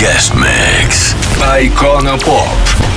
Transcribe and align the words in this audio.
Guest 0.00 0.32
Mix. 0.34 1.14
Icona 1.60 2.16
Pop. 2.16 2.89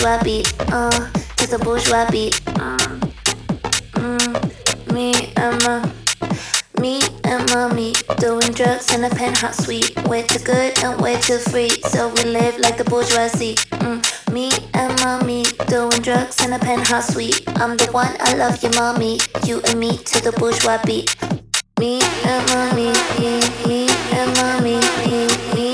bourgeois 0.00 0.22
beat, 0.24 0.54
uh, 0.72 0.90
to 1.36 1.46
the 1.46 1.58
bourgeois 1.58 2.10
beat. 2.10 2.40
Uh, 2.58 2.78
mm, 4.00 4.92
me 4.94 5.12
and 5.36 5.62
my, 5.62 5.84
me 6.80 7.02
and 7.24 7.44
mommy 7.50 7.92
doing 8.16 8.50
drugs 8.52 8.94
in 8.94 9.04
a 9.04 9.10
penthouse 9.10 9.58
suite. 9.58 9.94
Way 10.08 10.22
too 10.22 10.38
good 10.38 10.82
and 10.82 10.98
way 11.02 11.20
too 11.20 11.36
free, 11.36 11.68
so 11.68 12.08
we 12.14 12.24
live 12.24 12.58
like 12.60 12.78
the 12.78 12.84
bourgeoisie. 12.84 13.56
Mm, 13.84 14.32
me 14.32 14.50
and 14.72 14.98
mommy 15.02 15.44
doing 15.68 16.00
drugs 16.00 16.42
in 16.42 16.54
a 16.54 16.58
penthouse 16.58 17.12
suite. 17.12 17.42
I'm 17.60 17.76
the 17.76 17.90
one 17.92 18.16
I 18.20 18.34
love 18.36 18.62
you, 18.62 18.70
mommy. 18.70 19.18
You 19.44 19.60
and 19.66 19.78
me 19.78 19.98
to 19.98 20.22
the 20.22 20.32
bourgeois 20.32 20.80
beat. 20.86 21.14
Me 21.78 22.00
and 22.24 22.42
mommy, 22.48 22.88
me, 23.20 23.40
me 23.68 23.88
and 24.16 24.34
mommy, 24.38 24.80
me, 25.04 25.28
me. 25.54 25.69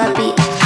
bourgeois 0.00 0.14
beat, 0.14 0.34
uh, 0.38 0.60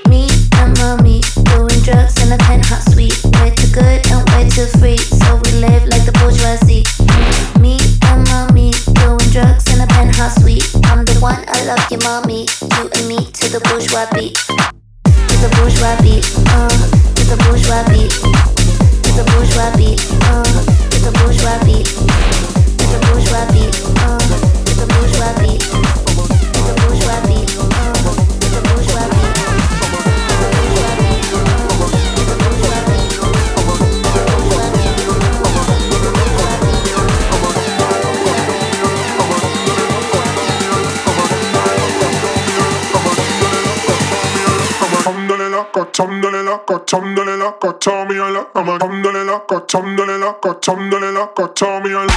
Me 0.08 1.20
doing 1.44 1.80
drugs 1.82 2.22
in 2.22 2.32
a 2.32 2.38
penthouse 2.38 2.84
suite, 2.92 3.20
way 3.24 3.50
too 3.50 3.66
good 3.72 4.06
and 4.10 4.30
way 4.30 4.48
too 4.48 4.66
free, 4.78 4.96
so 4.96 5.40
we 5.44 5.50
live 5.60 5.84
like 5.88 6.04
the 6.04 6.12
bourgeoisie. 6.12 6.84
Me 7.60 7.78
and 8.04 8.24
doing 8.94 9.30
drugs 9.32 9.72
in 9.74 9.80
a 9.80 9.86
penthouse 9.88 10.36
suite. 10.40 10.70
I'm 10.84 11.04
the 11.04 11.18
one 11.20 11.44
I 11.48 11.64
love 11.64 11.84
you, 11.90 11.98
mommy 12.04 12.46
to 13.50 13.56
a 13.56 13.60
bourgeois 13.60 14.06
beat. 14.12 14.34
To 14.34 15.46
a 15.46 15.48
bourgeois 15.56 15.96
beat. 16.02 16.24
Uh, 16.48 16.68
to 17.14 17.32
a 17.32 17.36
bourgeois 17.44 17.82
beat. 17.88 18.12
Bourgeois 19.24 19.76
beat. 19.76 20.00
Uh, 20.22 21.12
bourgeois 21.12 21.58
beat. 21.64 21.88
Bourgeois 23.08 23.46
beat. 23.52 23.87
kaçamdalala 45.98 46.66
kaçamdalala 46.66 47.58
kaçamiyala 47.60 48.46
ama 48.54 48.78
kamdalala 48.78 49.46
kaçamdalala 49.46 50.40
kaçamdalala 50.40 51.34
kaçamiyala 51.34 52.12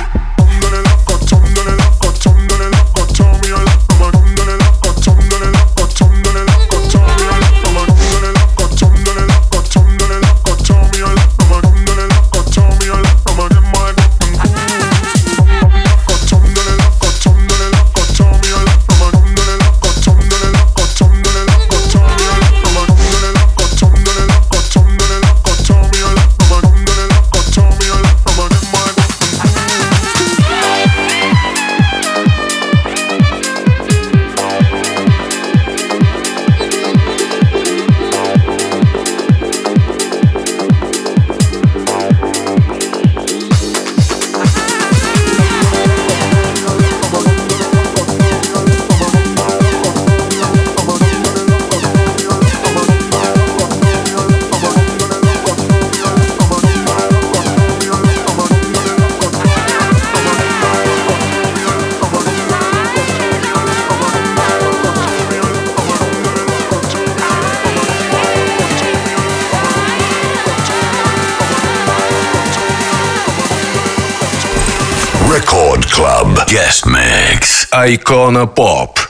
Mix. 77.81 77.93
Icona 77.93 79.00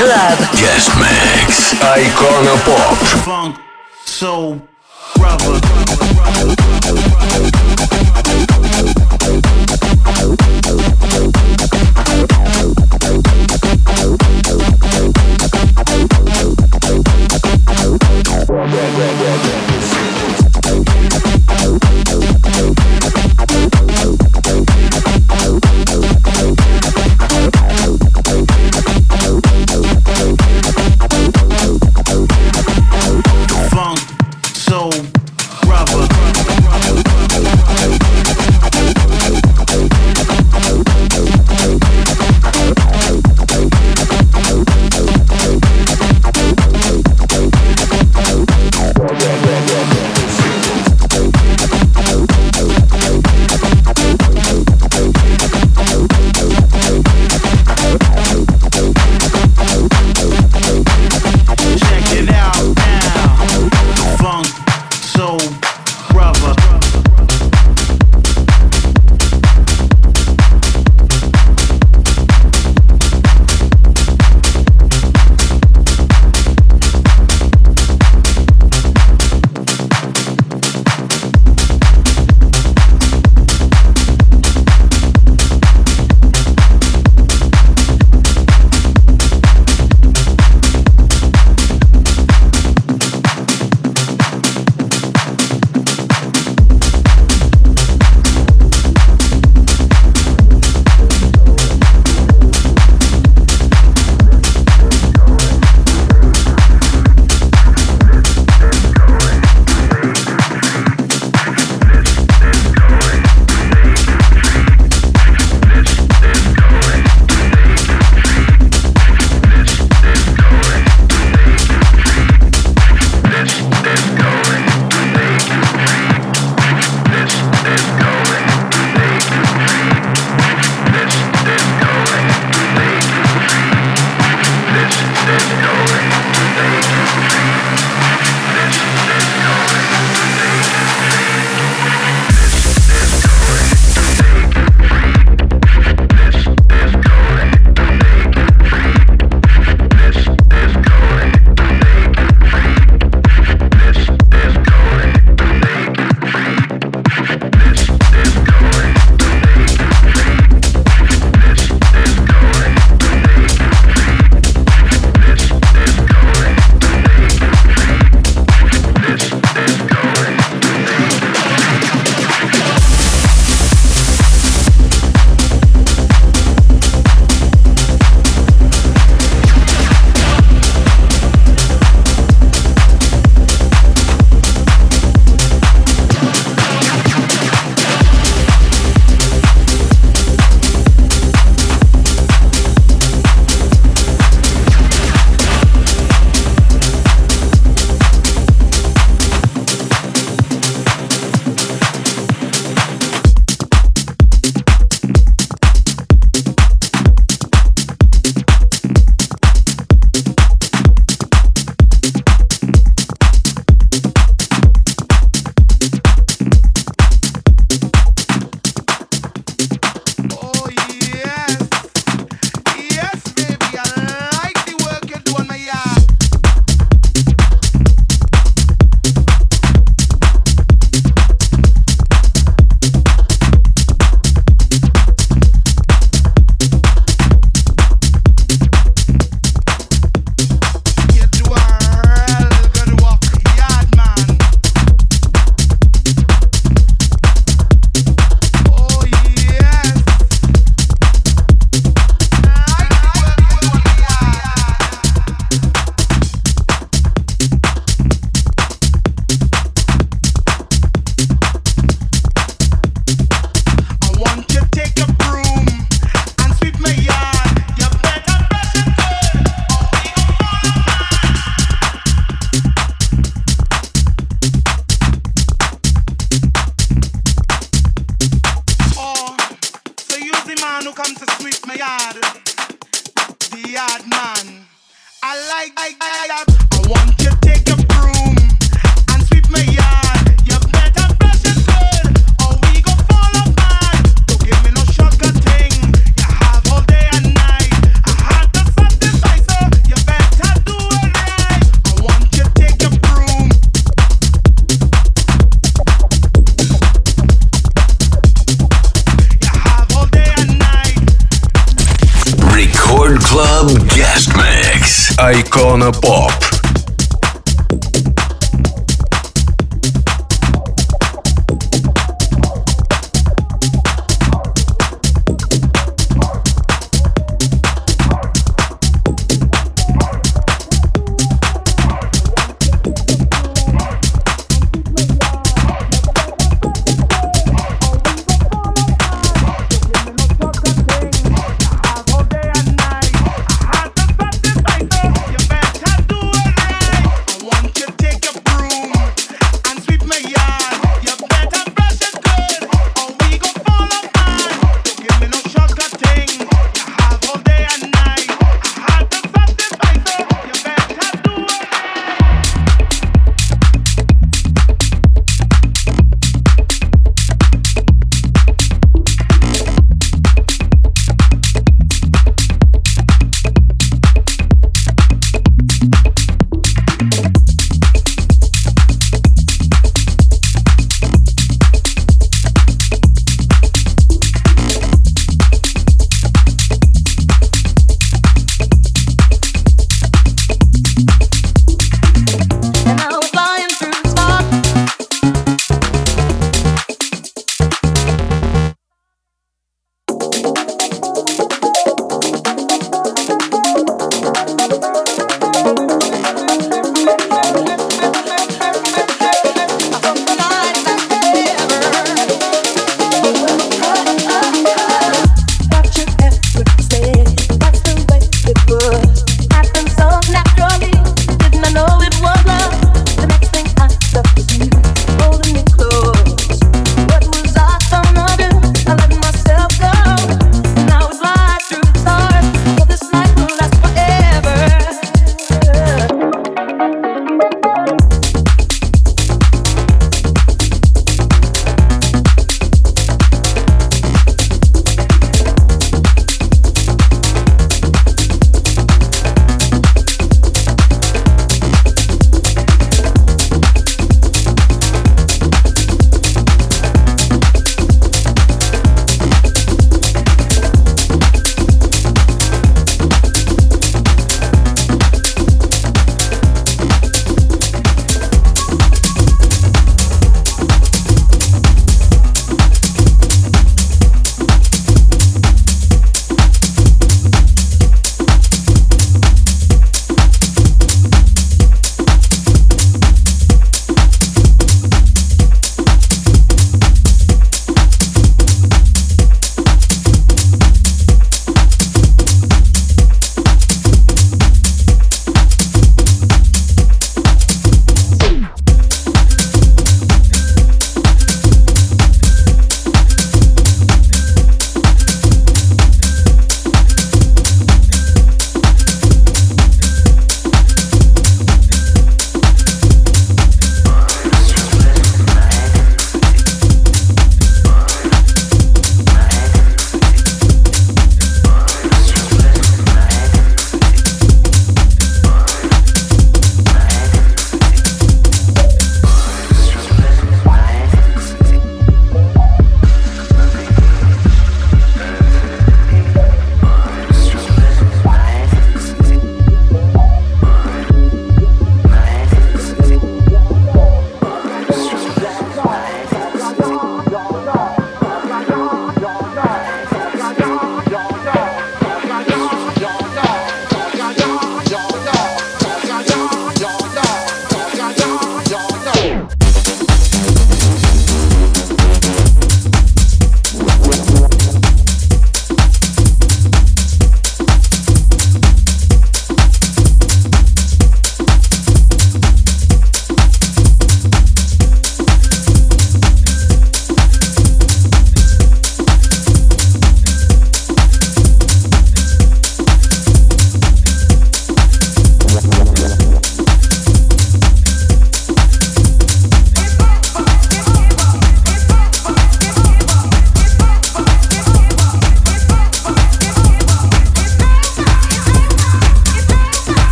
Club. 0.00 0.38
Guest 0.56 0.96
Mix. 0.96 1.74
Icona 1.76 2.56
Pop. 2.64 2.96
Funk, 3.22 3.59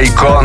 Icon. 0.00 0.39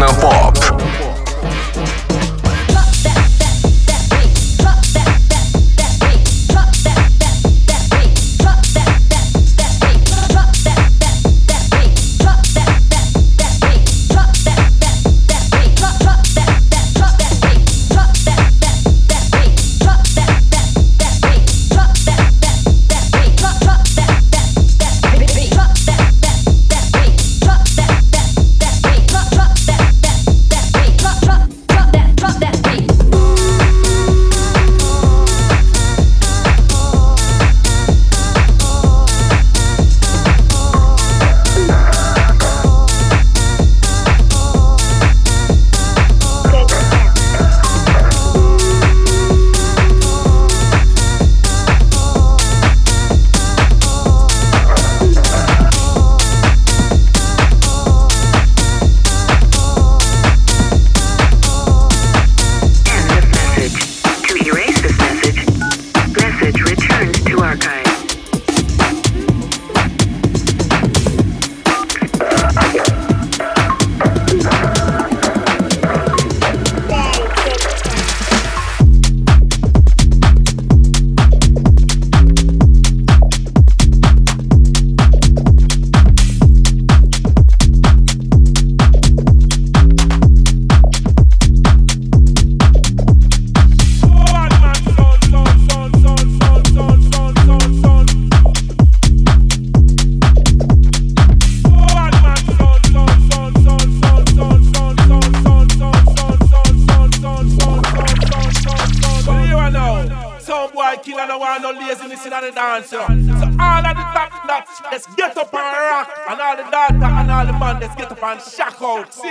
and 118.36 118.43
sit, 118.43 118.82
out. 118.82 119.13
See 119.13 119.30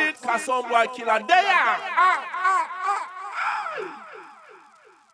boy 0.63 0.87
kill 0.95 1.09
they 1.29 1.35
are. 1.35 2.44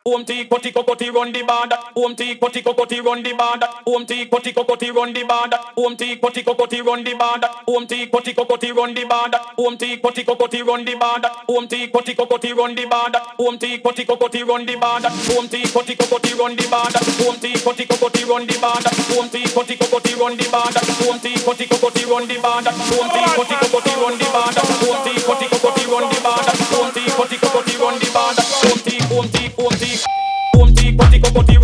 Home 0.06 0.24
tea, 0.24 0.46
cutty, 0.46 0.72
cutty, 0.72 1.10
run 1.10 1.30
the 1.30 1.42
band. 1.42 1.74
Home 1.94 2.16
tea, 2.16 2.34
cutty, 2.36 2.62
cutty, 2.62 3.00
run 3.02 3.22
the 3.22 3.34
band. 3.34 3.62
Home 3.86 4.06
tea, 4.06 4.24
cutty, 4.24 4.52
cutty, 4.54 4.90
run 4.90 5.12
the 5.12 5.24
band. 5.24 5.52
Home 5.76 5.94
tea, 5.94 6.16
cutty, 6.16 6.42
cutty, 6.42 6.80
run 6.80 7.04
the 7.04 7.12
band. 7.12 7.44
Home 7.68 7.86
tea, 7.86 8.06
cutty, 8.08 8.32
cutty, 8.32 8.72
run 8.72 8.94
the 8.94 9.04
band. 9.04 9.34
Home 9.58 9.76
tea, 9.76 9.98
cutty, 9.98 10.24
cutty, 10.24 10.62
run 10.62 10.86
the 10.86 10.94
band. 10.96 11.26
Home 11.50 11.68
tea, 11.68 11.88
cutty, 11.92 12.14
cutty, 12.14 12.52
run 12.54 12.74
the 12.74 12.86
band. 12.88 13.14
Home 13.36 13.58
tea, 13.58 13.76
cutty, 13.76 14.06
cutty, 14.06 14.42
run 14.42 14.64
the 14.64 14.76
band. 14.80 15.04
Home 15.28 15.48
tea, 15.50 15.68
cutty, 15.68 15.94
cutty, 15.94 16.32
run 16.32 16.56
the 16.56 16.64
band. 16.64 16.96
Home 16.96 17.36
tea, 17.36 17.60
cutty, 17.60 17.84
cutty, 17.84 18.24
run 18.24 18.46
the 18.48 18.56
band. 18.56 18.86
Home 19.12 19.28
tea, 19.28 19.44
cutty, 19.44 19.76
cutty, 19.76 20.14
run 20.16 20.32
the 20.40 20.48
band. 20.48 20.76
Home 21.04 21.20
tea, 21.20 21.36
cutty, 21.44 21.66
cutty, 21.68 22.04
run 22.08 22.24
the 22.24 22.38
band. 22.40 22.64
Home 22.88 23.12
tea, 23.12 23.28
cutty, 23.28 23.68
cutty, 23.68 23.92
run 24.00 24.16
the 24.16 24.24
band. 24.32 24.56
Home 24.80 25.00
tea, 25.04 25.20
cutty, 25.20 25.46
cutty, 25.52 25.84
run 25.92 26.08
the 26.08 26.18
band. 26.24 26.48
Home 26.72 26.90
tea, 26.96 27.10
cutty, 27.12 27.36
cutty, 27.36 27.74
run 27.76 27.98
the 28.00 28.08
band. 28.16 28.38
Home 28.64 28.80
tea, 28.80 28.89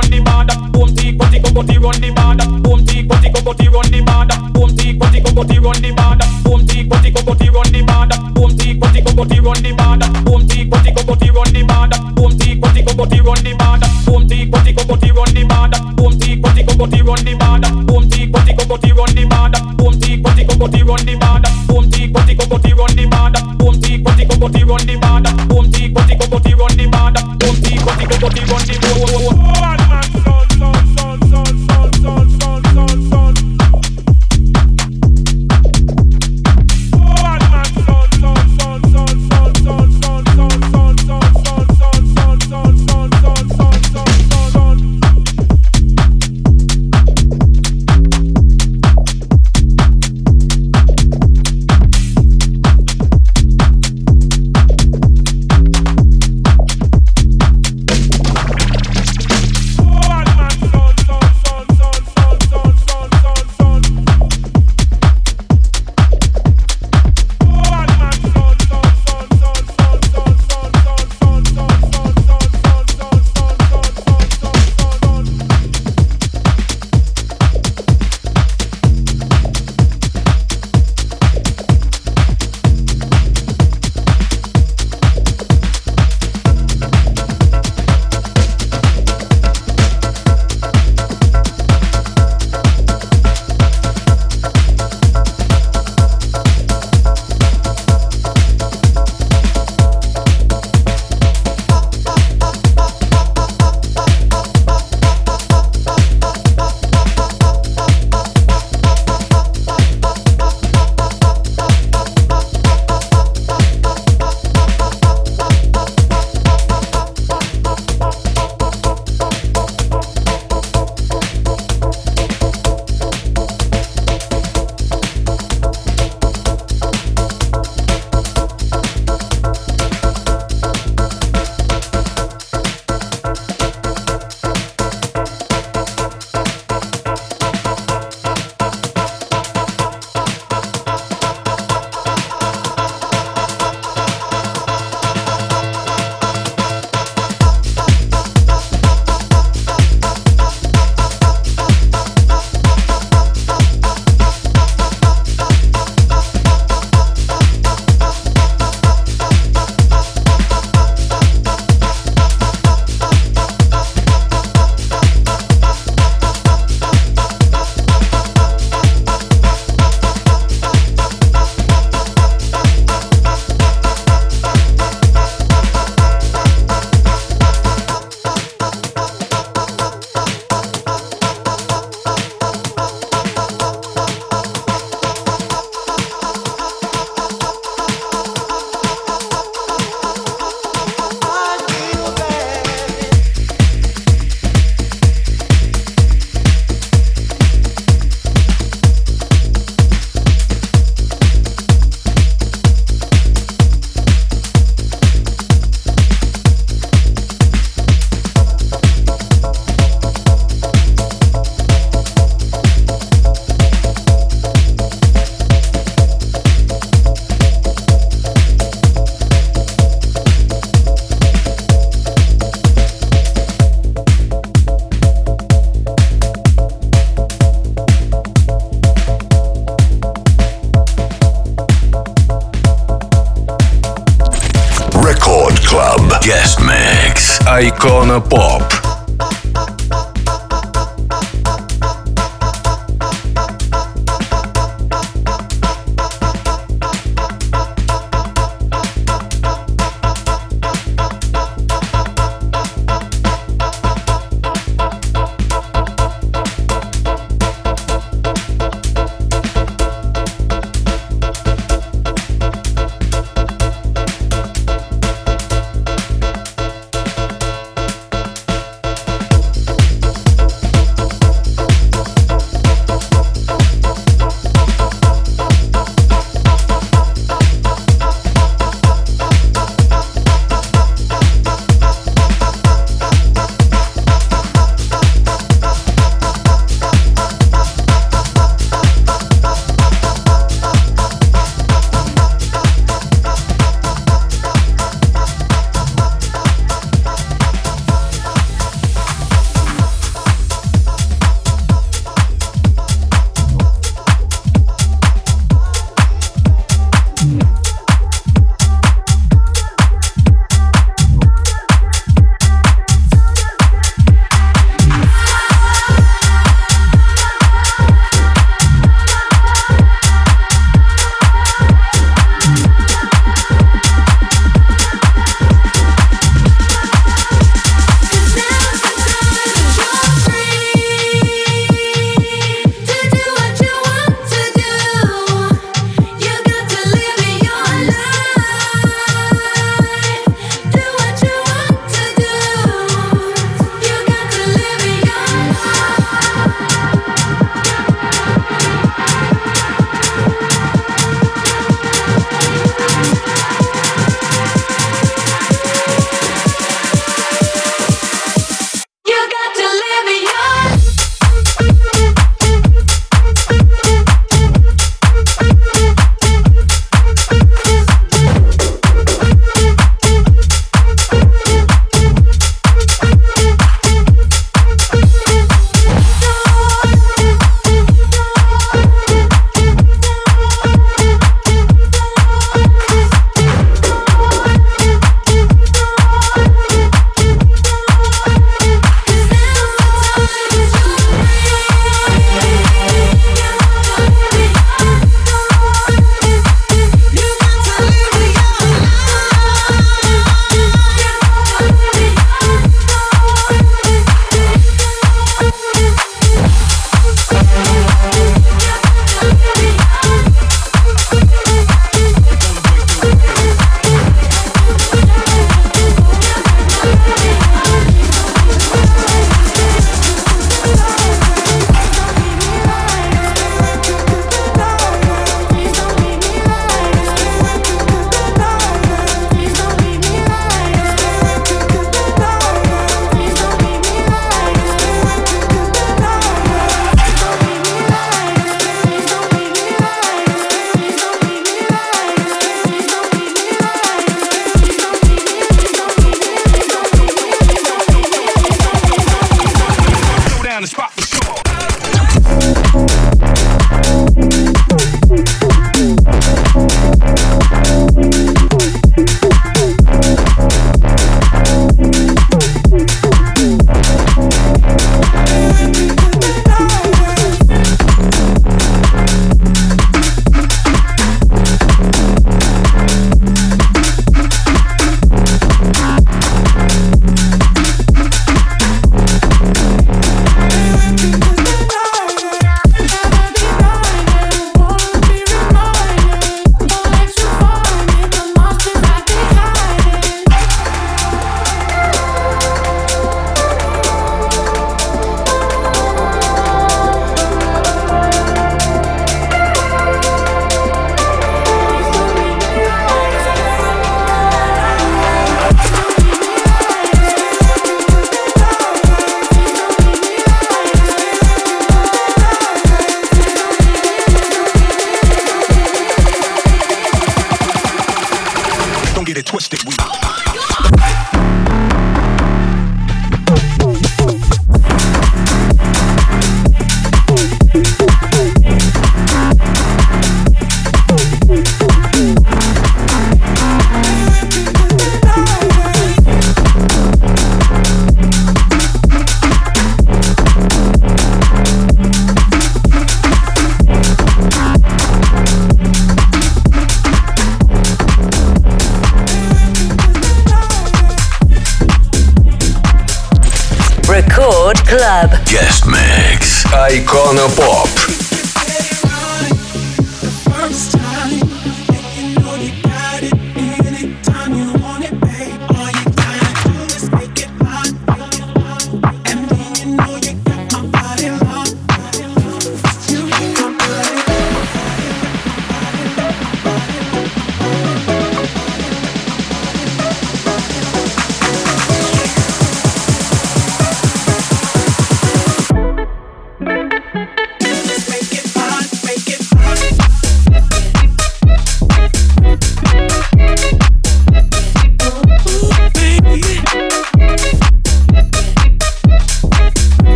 run 0.00 0.10
the 0.10 0.20
border. 0.20 0.56
Boom 0.72 0.88
tick, 0.94 1.18
go 1.18 1.28
tick, 1.28 1.42
go 1.42 1.60
run 1.60 2.00
the 2.00 2.10
border. 2.16 2.46
Boom 2.64 2.84
tick, 2.86 3.08
go 3.08 3.16
tick, 3.20 3.32
go 3.32 3.52
run 3.52 3.90
the 3.92 4.00
border. 4.00 4.36
Boom 4.52 4.70
tick, 4.76 4.98
go 4.98 5.06
tick, 5.10 5.24
go 5.24 5.42
run 5.60 5.76
the 5.82 5.92
border. 5.92 6.26
Boom 6.44 6.60
tick, 6.66 6.88
go 6.88 6.96
tick, 7.00 7.14
go 7.14 7.32
run 7.52 7.68
the 7.72 7.80
border. 7.84 8.16
Boom 8.32 8.50
tick, 8.56 8.80
go 8.80 8.88
tick, 8.88 9.04
go 9.04 9.12
run 9.12 9.60
the 9.60 9.72
border. 9.76 10.08
Boom 10.24 10.46
tick, 10.48 10.70
go 10.70 10.78
tick, 10.80 10.96
go 10.96 11.14
run 11.36 11.52
the 11.52 11.62
border. 11.68 11.98
Boom 12.16 12.32
tick, 12.38 12.60
go 12.60 12.68
tick, 12.72 12.86
go 12.86 12.94
run 12.96 13.44
the 13.44 13.52
border. 13.60 13.88
Boom 14.08 14.24
tick, 14.24 14.48
go 14.48 14.56
tick, 14.64 15.04
go 15.04 15.12
run 15.12 15.34
the 15.34 15.44
border. 15.44 15.80
Boom 15.96 16.12
tick, 16.16 16.40
go 16.40 16.48
tick, 16.54 16.66
go 16.66 16.80
run 16.80 17.20
the 17.24 17.34
border. 17.36 17.68
Boom 17.84 18.04
tick, 18.08 18.64
go 18.68 18.76
tick, 18.80 18.96
run 18.96 19.12
the 19.14 19.24
border. 19.28 19.60
Boom 19.76 20.00
tick, 20.00 20.22
go 20.22 20.32
tick, 20.32 20.84
run 20.88 21.04
the 21.04 21.14
border. 21.20 21.50
Boom 21.68 21.90
tick, 21.90 22.12
go 22.12 22.22
tick, 22.24 22.76
run 22.76 22.96
the 22.96 23.04
border. 23.12 23.40
Boom 23.58 23.80
tick, 23.80 24.02
go 24.04 24.48
tick, 24.48 24.66
run 24.66 24.86
the 24.86 24.96
border. 24.96 25.09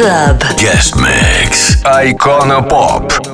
Club. 0.00 0.40
Guest 0.56 0.96
Mix. 0.96 1.76
Icona 1.84 2.62
Pop. 2.66 3.29